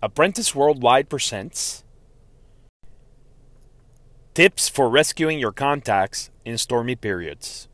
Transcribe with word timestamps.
Apprentice 0.00 0.54
Worldwide 0.54 1.08
presents 1.08 1.82
Tips 4.32 4.68
for 4.68 4.88
Rescuing 4.88 5.40
Your 5.40 5.50
Contacts 5.50 6.30
in 6.44 6.56
Stormy 6.56 6.94
Periods. 6.94 7.66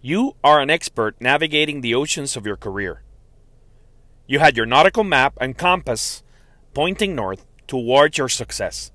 You 0.00 0.36
are 0.42 0.60
an 0.60 0.70
expert 0.70 1.20
navigating 1.20 1.82
the 1.82 1.94
oceans 1.94 2.34
of 2.34 2.46
your 2.46 2.56
career. 2.56 3.02
You 4.26 4.38
had 4.38 4.56
your 4.56 4.64
nautical 4.64 5.04
map 5.04 5.34
and 5.38 5.58
compass 5.58 6.22
pointing 6.72 7.14
north 7.14 7.44
towards 7.66 8.16
your 8.16 8.30
success. 8.30 8.90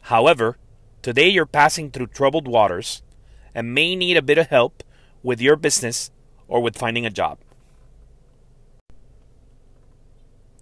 However, 0.00 0.58
today 1.00 1.28
you're 1.28 1.46
passing 1.46 1.92
through 1.92 2.08
troubled 2.08 2.48
waters 2.48 3.02
and 3.54 3.72
may 3.72 3.94
need 3.94 4.16
a 4.16 4.22
bit 4.22 4.38
of 4.38 4.48
help 4.48 4.82
with 5.22 5.40
your 5.40 5.54
business 5.54 6.10
or 6.48 6.60
with 6.60 6.76
finding 6.76 7.06
a 7.06 7.10
job. 7.10 7.38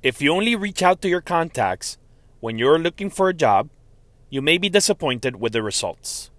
If 0.02 0.20
you 0.20 0.32
only 0.32 0.54
reach 0.54 0.82
out 0.82 1.00
to 1.02 1.08
your 1.08 1.20
contacts 1.20 1.98
when 2.40 2.58
you're 2.58 2.78
looking 2.78 3.10
for 3.10 3.28
a 3.28 3.34
job, 3.34 3.70
you 4.28 4.42
may 4.42 4.58
be 4.58 4.68
disappointed 4.68 5.36
with 5.36 5.52
the 5.52 5.62
results. 5.62 6.30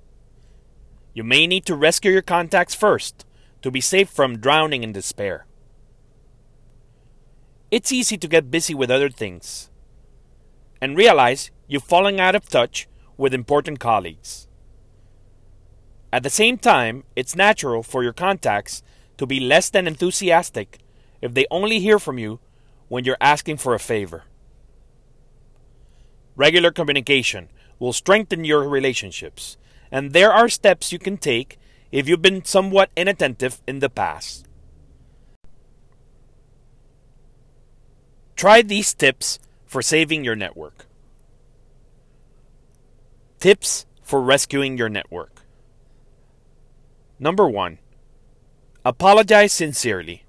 You 1.13 1.23
may 1.23 1.47
need 1.47 1.65
to 1.65 1.75
rescue 1.75 2.11
your 2.11 2.21
contacts 2.21 2.75
first 2.75 3.25
to 3.63 3.71
be 3.71 3.81
safe 3.81 4.09
from 4.09 4.37
drowning 4.37 4.83
in 4.83 4.91
despair. 4.91 5.45
It's 7.71 7.91
easy 7.91 8.17
to 8.17 8.27
get 8.27 8.51
busy 8.51 8.75
with 8.75 8.91
other 8.91 9.09
things 9.09 9.69
and 10.79 10.95
realize 10.95 11.49
you've 11.67 11.83
fallen 11.83 12.19
out 12.19 12.35
of 12.35 12.47
touch 12.47 12.87
with 13.17 13.33
important 13.33 13.79
colleagues. 13.79 14.47
At 16.13 16.23
the 16.23 16.29
same 16.29 16.57
time, 16.57 17.03
it's 17.15 17.35
natural 17.35 17.83
for 17.83 18.03
your 18.03 18.13
contacts 18.13 18.83
to 19.17 19.25
be 19.25 19.39
less 19.39 19.69
than 19.69 19.87
enthusiastic 19.87 20.77
if 21.21 21.33
they 21.33 21.47
only 21.49 21.79
hear 21.79 21.97
from 21.97 22.19
you 22.19 22.39
when 22.87 23.03
you're 23.03 23.17
asking 23.19 23.57
for 23.57 23.73
a 23.73 23.79
favor. 23.79 24.23
Regular 26.35 26.71
communication 26.71 27.49
will 27.79 27.93
strengthen 27.93 28.45
your 28.45 28.67
relationships, 28.67 29.57
and 29.91 30.13
there 30.13 30.31
are 30.31 30.49
steps 30.49 30.91
you 30.91 30.99
can 30.99 31.17
take 31.17 31.57
if 31.91 32.07
you've 32.07 32.21
been 32.21 32.43
somewhat 32.45 32.89
inattentive 32.95 33.61
in 33.67 33.79
the 33.79 33.89
past. 33.89 34.45
Try 38.35 38.61
these 38.61 38.93
tips 38.93 39.39
for 39.65 39.81
saving 39.81 40.23
your 40.23 40.35
network. 40.35 40.85
Tips 43.39 43.85
for 44.03 44.21
rescuing 44.21 44.77
your 44.77 44.89
network. 44.89 45.41
Number 47.19 47.49
one, 47.49 47.79
apologize 48.85 49.53
sincerely. 49.53 50.26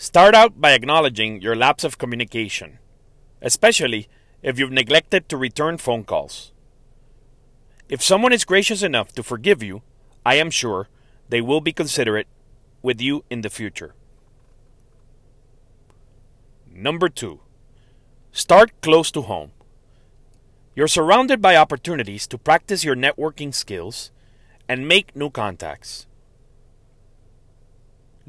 Start 0.00 0.32
out 0.32 0.60
by 0.60 0.74
acknowledging 0.74 1.42
your 1.42 1.56
lapse 1.56 1.82
of 1.82 1.98
communication, 1.98 2.78
especially 3.42 4.06
if 4.44 4.56
you've 4.56 4.70
neglected 4.70 5.28
to 5.28 5.36
return 5.36 5.76
phone 5.76 6.04
calls. 6.04 6.52
If 7.88 8.00
someone 8.00 8.32
is 8.32 8.44
gracious 8.44 8.84
enough 8.84 9.10
to 9.14 9.24
forgive 9.24 9.60
you, 9.60 9.82
I 10.24 10.36
am 10.36 10.52
sure 10.52 10.86
they 11.28 11.40
will 11.40 11.60
be 11.60 11.72
considerate 11.72 12.28
with 12.80 13.00
you 13.00 13.24
in 13.28 13.40
the 13.40 13.50
future. 13.50 13.96
Number 16.72 17.08
two, 17.08 17.40
start 18.30 18.70
close 18.80 19.10
to 19.10 19.22
home. 19.22 19.50
You're 20.76 20.86
surrounded 20.86 21.42
by 21.42 21.56
opportunities 21.56 22.28
to 22.28 22.38
practice 22.38 22.84
your 22.84 22.94
networking 22.94 23.52
skills 23.52 24.12
and 24.68 24.86
make 24.86 25.16
new 25.16 25.28
contacts. 25.28 26.06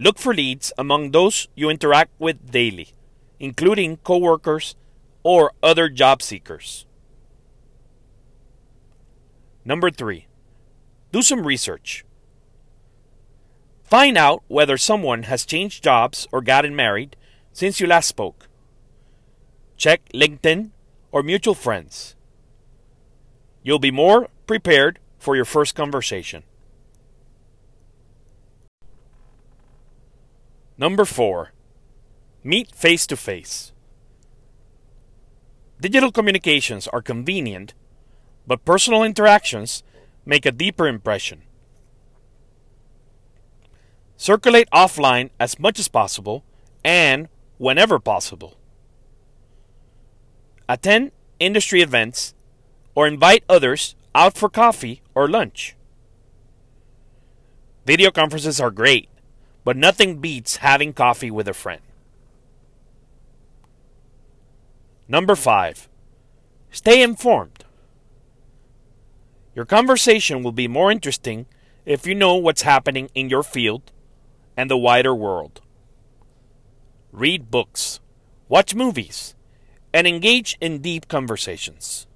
Look 0.02 0.17
for 0.17 0.33
leads 0.33 0.72
among 0.78 1.11
those 1.11 1.50
you 1.55 1.69
interact 1.69 2.11
with 2.19 2.52
daily, 2.52 2.94
including 3.38 3.97
coworkers 3.97 4.75
or 5.23 5.52
other 5.61 5.89
job 5.89 6.22
seekers. 6.22 6.86
Number 9.66 9.91
three, 9.91 10.28
do 11.12 11.22
some 11.22 11.46
research. 11.46 12.06
Find 13.84 14.18
out 14.18 14.41
whether 14.47 14.78
someone 14.78 15.23
has 15.23 15.46
changed 15.46 15.84
jobs 15.84 16.28
or 16.31 16.41
gotten 16.41 16.78
married 16.78 17.18
since 17.52 17.81
you 17.81 17.88
last 17.88 18.07
spoke. 18.07 18.47
Check 19.75 20.07
LinkedIn 20.13 20.72
or 21.12 21.23
mutual 21.23 21.56
friends. 21.56 22.16
You'll 23.63 23.79
be 23.79 23.91
more 23.91 24.29
prepared 24.47 25.00
for 25.18 25.35
your 25.35 25.44
first 25.44 25.75
conversation. 25.75 26.44
Number 30.79 31.03
four, 31.03 31.51
meet 32.41 32.73
face 32.73 33.06
to 33.07 33.17
face. 33.17 33.73
Digital 35.81 36.09
communications 36.09 36.88
are 36.88 37.01
convenient, 37.01 37.73
but 38.47 38.63
personal 38.63 39.03
interactions 39.03 39.84
make 40.25 40.45
a 40.45 40.53
deeper 40.53 40.88
impression. 40.88 41.41
Circulate 44.16 44.69
offline 44.72 45.31
as 45.38 45.59
much 45.59 45.79
as 45.79 45.90
possible 45.90 46.45
and 46.81 47.28
whenever 47.57 48.00
possible. 48.00 48.57
Attend 50.69 51.11
industry 51.40 51.81
events 51.81 52.34
or 52.96 53.06
invite 53.06 53.44
others 53.50 53.96
out 54.16 54.38
for 54.38 54.47
coffee 54.47 55.01
or 55.13 55.28
lunch. 55.28 55.75
Video 57.85 58.11
conferences 58.11 58.61
are 58.61 58.72
great, 58.72 59.09
but 59.69 59.78
nothing 59.78 60.18
beats 60.18 60.56
having 60.56 60.91
coffee 60.91 61.30
with 61.30 61.47
a 61.47 61.53
friend. 61.53 61.84
Number 65.07 65.35
five, 65.35 65.88
stay 66.72 67.03
informed. 67.03 67.66
Your 69.53 69.66
conversation 69.66 70.41
will 70.41 70.53
be 70.53 70.68
more 70.68 70.90
interesting 70.90 71.46
if 71.85 72.08
you 72.08 72.16
know 72.16 72.34
what's 72.34 72.63
happening 72.63 73.12
in 73.13 73.29
your 73.29 73.44
field 73.44 73.91
and 74.58 74.72
the 74.72 74.75
wider 74.75 75.13
world. 75.13 75.62
Read 77.12 77.52
books, 77.52 78.00
watch 78.47 78.74
movies, 78.74 79.35
and 79.94 80.08
engage 80.08 80.58
in 80.59 80.81
deep 80.81 81.08
conversations. 81.08 82.08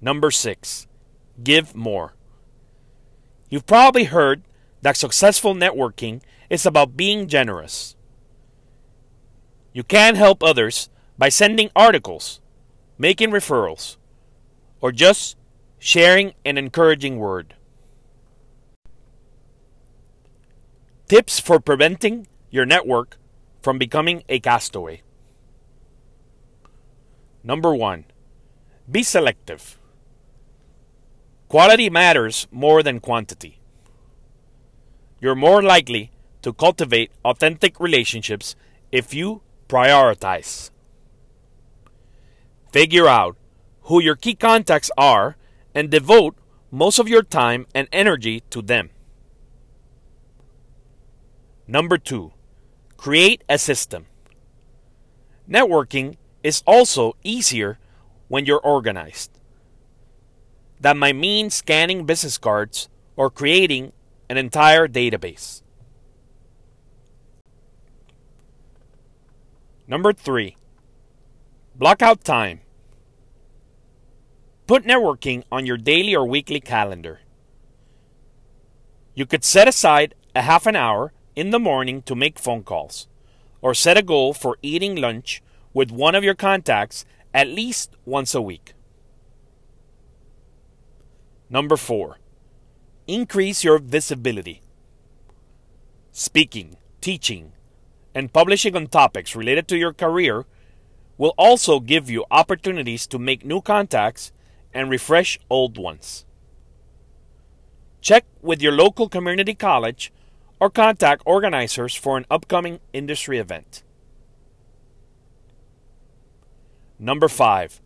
Number 0.00 0.32
six, 0.32 0.88
give 1.44 1.76
more. 1.76 2.14
You've 3.48 3.64
probably 3.66 4.06
heard 4.06 4.42
that 4.82 4.96
successful 4.96 5.54
networking 5.54 6.20
is 6.48 6.66
about 6.66 6.96
being 6.96 7.26
generous. 7.26 7.96
You 9.72 9.84
can 9.84 10.14
help 10.14 10.42
others 10.42 10.88
by 11.18 11.28
sending 11.28 11.70
articles, 11.74 12.40
making 12.98 13.30
referrals, 13.30 13.96
or 14.80 14.92
just 14.92 15.36
sharing 15.78 16.34
an 16.44 16.56
encouraging 16.56 17.18
word. 17.18 17.54
Tips 21.08 21.38
for 21.38 21.60
preventing 21.60 22.26
your 22.50 22.66
network 22.66 23.18
from 23.62 23.78
becoming 23.78 24.22
a 24.28 24.40
castaway. 24.40 25.02
Number 27.44 27.74
one, 27.74 28.04
be 28.90 29.02
selective. 29.02 29.78
Quality 31.48 31.90
matters 31.90 32.48
more 32.50 32.82
than 32.82 32.98
quantity. 32.98 33.60
You're 35.20 35.34
more 35.34 35.62
likely 35.62 36.10
to 36.42 36.52
cultivate 36.52 37.10
authentic 37.24 37.80
relationships 37.80 38.54
if 38.92 39.14
you 39.14 39.42
prioritize. 39.68 40.70
Figure 42.72 43.08
out 43.08 43.36
who 43.82 44.00
your 44.00 44.16
key 44.16 44.34
contacts 44.34 44.90
are 44.98 45.36
and 45.74 45.90
devote 45.90 46.36
most 46.70 46.98
of 46.98 47.08
your 47.08 47.22
time 47.22 47.66
and 47.74 47.88
energy 47.92 48.40
to 48.50 48.60
them. 48.60 48.90
Number 51.66 51.98
two, 51.98 52.32
create 52.96 53.42
a 53.48 53.58
system. 53.58 54.06
Networking 55.48 56.16
is 56.42 56.62
also 56.66 57.16
easier 57.24 57.78
when 58.28 58.46
you're 58.46 58.60
organized 58.60 59.36
that 60.80 60.96
might 60.96 61.16
mean 61.16 61.50
scanning 61.50 62.04
business 62.04 62.38
cards 62.38 62.88
or 63.16 63.30
creating 63.30 63.92
an 64.28 64.36
entire 64.36 64.88
database. 64.88 65.62
Number 69.86 70.12
three, 70.12 70.56
block 71.76 72.02
out 72.02 72.24
time. 72.24 72.60
Put 74.66 74.84
networking 74.84 75.44
on 75.52 75.64
your 75.64 75.76
daily 75.76 76.16
or 76.16 76.26
weekly 76.26 76.60
calendar. 76.60 77.20
You 79.14 79.26
could 79.26 79.44
set 79.44 79.68
aside 79.68 80.14
a 80.34 80.42
half 80.42 80.66
an 80.66 80.74
hour 80.74 81.12
in 81.36 81.50
the 81.50 81.60
morning 81.60 82.02
to 82.02 82.16
make 82.16 82.38
phone 82.38 82.64
calls, 82.64 83.06
or 83.62 83.74
set 83.74 83.96
a 83.96 84.02
goal 84.02 84.34
for 84.34 84.58
eating 84.60 84.96
lunch 84.96 85.42
with 85.72 85.92
one 85.92 86.14
of 86.14 86.24
your 86.24 86.34
contacts 86.34 87.04
at 87.32 87.46
least 87.46 87.94
once 88.04 88.34
a 88.34 88.42
week. 88.42 88.72
Number 91.48 91.76
four, 91.76 92.18
increase 93.06 93.62
your 93.64 93.78
visibility. 93.78 94.62
Speaking, 96.12 96.76
teaching, 97.00 97.52
and 98.14 98.32
publishing 98.32 98.74
on 98.74 98.86
topics 98.86 99.36
related 99.36 99.68
to 99.68 99.76
your 99.76 99.92
career 99.92 100.44
will 101.18 101.34
also 101.36 101.80
give 101.80 102.10
you 102.10 102.24
opportunities 102.30 103.06
to 103.06 103.18
make 103.18 103.44
new 103.44 103.60
contacts 103.60 104.32
and 104.72 104.90
refresh 104.90 105.38
old 105.48 105.78
ones. 105.78 106.24
Check 108.00 108.24
with 108.42 108.62
your 108.62 108.72
local 108.72 109.08
community 109.08 109.54
college 109.54 110.12
or 110.60 110.70
contact 110.70 111.22
organizers 111.26 111.94
for 111.94 112.16
an 112.16 112.24
upcoming 112.30 112.80
industry 112.92 113.38
event. 113.38 113.82
Number 116.98 117.28
5. 117.28 117.80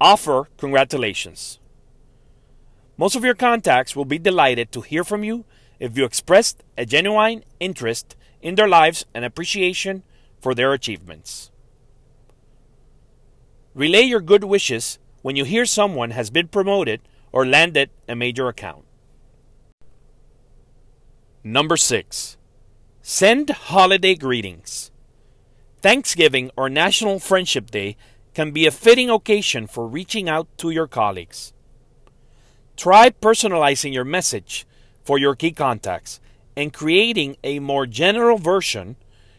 Offer 0.00 0.48
congratulations. 0.58 1.58
Most 2.98 3.14
of 3.14 3.24
your 3.24 3.36
contacts 3.36 3.94
will 3.94 4.04
be 4.04 4.18
delighted 4.18 4.72
to 4.72 4.80
hear 4.80 5.04
from 5.04 5.22
you 5.22 5.44
if 5.78 5.96
you 5.96 6.04
expressed 6.04 6.64
a 6.76 6.84
genuine 6.84 7.44
interest 7.60 8.16
in 8.42 8.56
their 8.56 8.66
lives 8.66 9.06
and 9.14 9.24
appreciation 9.24 10.02
for 10.40 10.52
their 10.52 10.72
achievements. 10.72 11.52
Relay 13.72 14.02
your 14.02 14.20
good 14.20 14.42
wishes 14.42 14.98
when 15.22 15.36
you 15.36 15.44
hear 15.44 15.64
someone 15.64 16.10
has 16.10 16.28
been 16.28 16.48
promoted 16.48 17.00
or 17.30 17.46
landed 17.46 17.90
a 18.08 18.16
major 18.16 18.48
account. 18.48 18.84
Number 21.44 21.76
6. 21.76 22.36
Send 23.00 23.50
holiday 23.50 24.16
greetings. 24.16 24.90
Thanksgiving 25.80 26.50
or 26.56 26.68
National 26.68 27.20
Friendship 27.20 27.70
Day 27.70 27.96
can 28.34 28.50
be 28.50 28.66
a 28.66 28.72
fitting 28.72 29.08
occasion 29.08 29.68
for 29.68 29.86
reaching 29.86 30.28
out 30.28 30.48
to 30.58 30.70
your 30.70 30.88
colleagues. 30.88 31.52
Try 32.78 33.10
personalizing 33.10 33.92
your 33.92 34.04
message 34.04 34.64
for 35.02 35.18
your 35.18 35.34
key 35.34 35.50
contacts 35.50 36.20
and 36.56 36.72
creating 36.72 37.36
a 37.42 37.58
more 37.58 37.86
general 37.86 38.38
version 38.38 38.94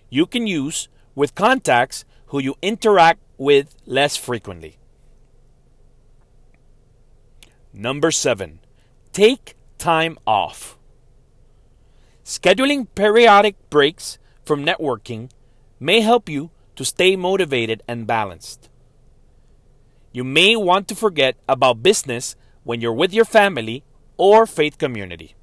you 0.09 0.25
can 0.25 0.45
use 0.45 0.89
with 1.15 1.35
contacts 1.35 2.03
who 2.27 2.39
you 2.39 2.55
interact 2.61 3.21
with 3.37 3.77
less 3.85 4.17
frequently. 4.17 4.77
Number 7.71 8.11
7. 8.11 8.59
Take 9.13 9.55
time 9.77 10.19
off. 10.27 10.77
Scheduling 12.25 12.87
periodic 12.93 13.55
breaks 13.69 14.19
from 14.43 14.65
networking 14.65 15.31
may 15.79 16.01
help 16.01 16.27
you 16.27 16.51
to 16.75 16.83
stay 16.83 17.15
motivated 17.15 17.83
and 17.87 18.05
balanced. 18.05 18.67
You 20.11 20.25
may 20.25 20.57
want 20.57 20.89
to 20.89 20.95
forget 20.95 21.37
about 21.47 21.81
business 21.81 22.35
when 22.63 22.81
you're 22.81 22.93
with 22.93 23.13
your 23.13 23.25
family 23.25 23.83
or 24.17 24.45
faith 24.45 24.77
community. 24.77 25.35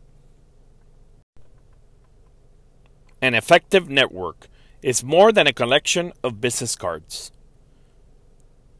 An 3.20 3.34
effective 3.34 3.88
network 3.88 4.48
is 4.82 5.02
more 5.02 5.32
than 5.32 5.46
a 5.46 5.52
collection 5.52 6.12
of 6.22 6.40
business 6.40 6.76
cards. 6.76 7.32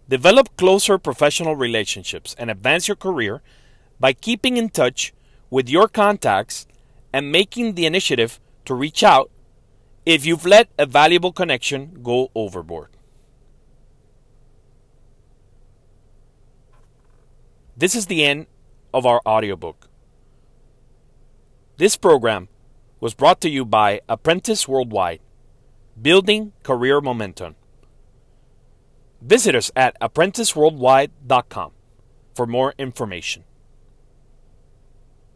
Develop 0.09 0.56
closer 0.56 0.99
professional 0.99 1.56
relationships 1.56 2.37
and 2.38 2.50
advance 2.50 2.87
your 2.87 2.97
career 2.97 3.43
by 3.99 4.12
keeping 4.12 4.56
in 4.56 4.69
touch 4.69 5.12
with 5.50 5.69
your 5.69 5.89
contacts 5.89 6.67
and 7.12 7.32
making 7.32 7.75
the 7.75 7.87
initiative 7.87 8.39
to 8.67 8.75
reach 8.75 9.03
out 9.03 9.31
if 10.05 10.25
you've 10.25 10.47
let 10.47 10.69
a 10.79 10.87
valuable 10.87 11.32
connection 11.32 11.99
go 12.03 12.31
overboard. 12.35 12.95
This 17.78 17.94
is 17.94 18.06
the 18.06 18.25
end 18.25 18.46
of 18.94 19.05
our 19.05 19.20
audiobook. 19.26 19.88
This 21.76 21.96
program 21.99 22.49
was 23.00 23.12
brought 23.12 23.43
to 23.43 23.50
you 23.50 23.67
by 23.67 24.00
Apprentice 24.08 24.67
Worldwide, 24.67 25.20
building 26.00 26.55
career 26.62 27.02
momentum. 27.02 27.55
Visit 29.20 29.55
us 29.55 29.70
at 29.76 30.00
apprenticeworldwide.com 30.00 31.73
for 32.34 32.46
more 32.46 32.73
information. 32.78 33.44